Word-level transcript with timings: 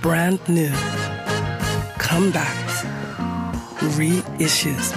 brand 0.00 0.40
new, 0.48 0.72
comebacks, 1.98 2.84
reissues. 3.96 4.92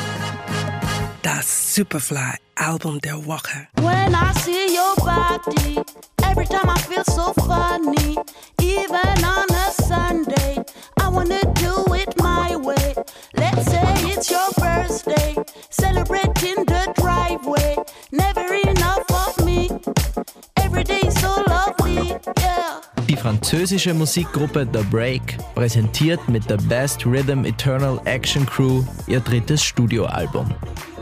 Das 1.21 1.73
Superfly 1.75 2.37
Album 2.55 2.99
der 3.01 3.25
Woche. 3.25 3.67
When 3.81 4.15
I 4.15 4.31
see 4.43 4.75
your 4.75 4.95
body, 4.95 5.81
every 6.23 6.45
time 6.45 6.69
I 6.69 6.79
feel 6.79 7.03
so 7.05 7.33
funny. 7.45 8.17
Even 8.61 9.23
on 9.25 9.45
a 9.51 9.71
Sunday, 9.83 10.63
I 10.99 11.07
wanna 11.09 11.41
do 11.53 11.93
it 11.93 12.15
my 12.21 12.55
way. 12.55 12.95
Let's 13.35 13.65
say 13.65 13.93
it's 14.11 14.29
your 14.29 14.52
Die 23.13 23.19
französische 23.19 23.93
Musikgruppe 23.93 24.67
The 24.73 24.81
Break 24.89 25.37
präsentiert 25.53 26.27
mit 26.27 26.45
The 26.49 26.57
Best 26.67 27.05
Rhythm 27.05 27.45
Eternal 27.45 28.01
Action 28.05 28.43
Crew 28.43 28.83
ihr 29.05 29.19
drittes 29.19 29.63
Studioalbum. 29.63 30.51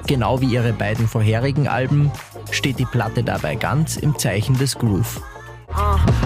Genau 0.08 0.42
wie 0.42 0.54
ihre 0.54 0.74
beiden 0.74 1.08
vorherigen 1.08 1.70
Alben 1.70 2.12
steht 2.52 2.80
die 2.80 2.86
Platte 2.86 3.24
dabei 3.24 3.56
ganz 3.56 3.96
im 3.96 4.20
Zeichen 4.20 4.58
des 4.58 4.78
Groove. 4.78 5.22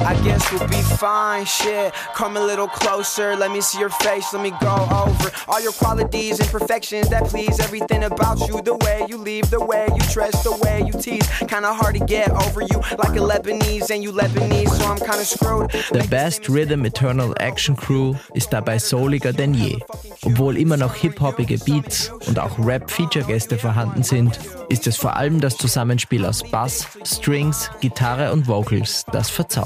I 0.06 0.14
guess 0.24 0.52
we'll 0.52 0.68
be 0.68 0.82
fine. 0.98 1.46
Shit, 1.46 1.94
come 2.14 2.38
a 2.38 2.40
little 2.40 2.68
closer. 2.68 3.36
Let 3.36 3.52
me 3.52 3.62
see 3.62 3.80
your 3.80 3.90
face. 3.90 4.34
Let 4.34 4.44
me 4.44 4.52
go 4.62 4.76
over 4.92 5.32
all 5.48 5.62
your 5.62 5.72
qualities 5.72 6.40
and 6.40 6.50
perfections 6.50 7.10
that 7.10 7.26
please 7.26 7.60
everything 7.60 8.04
about 8.04 8.48
you. 8.48 8.62
The 8.62 8.76
way 8.76 9.06
you 9.08 9.18
leave, 9.18 9.50
the 9.50 9.64
way 9.64 9.88
you 9.96 10.02
dress, 10.12 10.44
the 10.44 10.56
way 10.64 10.84
you 10.86 10.94
tease. 10.94 11.28
Kinda 11.40 11.74
hard 11.74 11.96
to 11.96 12.06
get 12.06 12.30
over 12.30 12.62
you, 12.62 12.82
like 12.98 13.16
a 13.18 13.24
Lebanese 13.32 13.90
and 13.90 14.04
you 14.04 14.12
Lebanese, 14.12 14.70
so 14.70 14.86
I'm 14.86 15.00
kinda 15.00 15.26
screwed. 15.26 15.72
The 15.92 16.08
Best 16.10 16.50
Rhythm 16.50 16.86
Eternal 16.86 17.34
Action 17.40 17.76
Crew 17.76 18.16
ist 18.34 18.54
dabei 18.54 18.78
souliger 18.80 19.34
denn 19.34 19.54
je. 19.54 19.80
Obwohl 20.24 20.58
immer 20.58 20.78
noch 20.78 20.94
hip-hoppige 20.96 21.58
Beats 21.60 22.12
und 22.28 22.40
auch 22.40 22.58
Rap-Feature-Gäste 22.60 23.58
vorhanden 23.58 24.04
sind, 24.04 24.40
ist 24.70 24.88
es 24.88 24.98
vor 24.98 25.16
allem 25.16 25.40
das 25.40 25.58
Zusammenspiel 25.58 26.26
aus 26.26 26.44
Bass, 26.44 26.88
Strings, 27.04 27.70
Gitarre 27.82 28.32
und 28.32 28.48
Vocals, 28.48 29.06
das 29.12 29.30
verzaubert. 29.30 29.65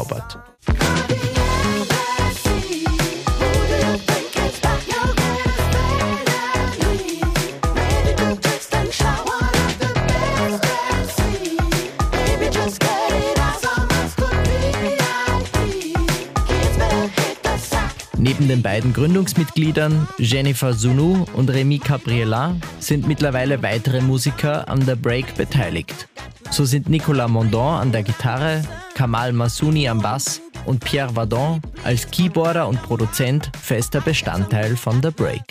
Neben 18.18 18.48
den 18.48 18.62
beiden 18.62 18.94
Gründungsmitgliedern 18.94 20.08
Jennifer 20.18 20.74
Sunu 20.74 21.26
und 21.34 21.50
Remy 21.50 21.80
Capriela 21.80 22.56
sind 22.80 23.08
mittlerweile 23.08 23.64
weitere 23.64 24.02
Musiker 24.02 24.70
an 24.70 24.86
der 24.86 24.96
Break 24.96 25.36
beteiligt. 25.36 26.08
So 26.52 26.66
sind 26.66 26.90
Nicolas 26.90 27.30
Mondon 27.30 27.82
an 27.82 27.92
der 27.92 28.04
Gitarre, 28.04 28.62
Kamal 29.00 29.32
Massouni 29.32 29.88
am 29.88 30.02
Bass 30.02 30.42
und 30.66 30.84
Pierre 30.84 31.16
Vadon 31.16 31.62
als 31.86 32.06
Keyboarder 32.12 32.68
und 32.68 32.84
Produzent 32.84 33.50
fester 33.58 34.02
Bestandteil 34.02 34.76
von 34.76 35.02
The 35.02 35.10
Break. 35.10 35.42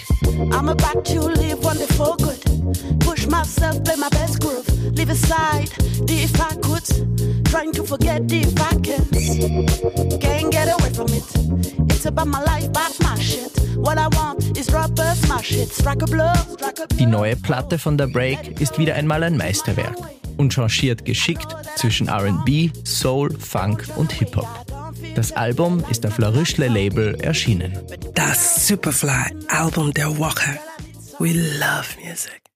I'm 0.52 0.68
about 0.68 1.02
to 1.04 1.28
live 1.28 1.58
for 1.96 2.14
good. 2.18 2.38
Push 3.00 3.26
myself, 3.26 3.82
play 3.84 3.96
my 3.96 4.10
best 4.10 4.42
groove. 4.42 4.66
Leave 4.94 5.10
aside 5.10 5.70
the 6.06 6.24
if 6.24 6.34
I 6.38 6.56
could. 6.60 6.84
Trying 7.46 7.72
to 7.72 7.84
forget 7.84 8.28
the 8.28 8.40
if 8.42 8.60
I 8.60 8.76
can. 8.82 10.20
Can't 10.20 10.50
get 10.50 10.68
away 10.68 10.92
from 10.92 11.08
it. 11.14 11.24
It's 11.90 12.04
about 12.04 12.28
my 12.28 12.42
life, 12.42 12.66
about 12.66 13.00
my 13.00 13.18
shit. 13.18 13.50
What 13.78 13.96
I 13.96 14.08
want 14.08 14.58
is 14.58 14.66
drop 14.66 14.98
a 14.98 15.14
smash 15.14 15.52
it. 15.52 15.72
Strike 15.72 16.02
a 16.02 16.06
blow, 16.06 16.34
strike 16.52 16.80
a 16.80 16.86
Die 16.86 17.06
neue 17.06 17.34
Platte 17.34 17.78
von 17.78 17.98
The 17.98 18.08
Break 18.08 18.60
ist 18.60 18.78
wieder 18.78 18.94
einmal 18.94 19.22
ein 19.22 19.38
Meisterwerk 19.38 19.96
und 20.38 20.52
changiert 20.52 21.04
geschickt 21.04 21.54
zwischen 21.76 22.08
RB, 22.08 22.70
Soul, 22.84 23.36
Funk 23.38 23.86
und 23.96 24.12
Hip-Hop. 24.12 24.48
Das 25.14 25.32
Album 25.32 25.84
ist 25.90 26.06
auf 26.06 26.18
La 26.18 26.30
Ruchle 26.30 26.68
Label 26.68 27.14
erschienen. 27.20 27.78
Das 28.14 28.66
Superfly 28.66 29.34
Album 29.48 29.92
der 29.92 30.16
Woche. 30.16 30.58
We 31.18 31.32
love 31.32 31.88
music. 32.02 32.47